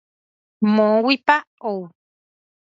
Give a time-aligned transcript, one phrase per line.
[0.73, 1.37] Moõguipa
[1.71, 1.79] ou.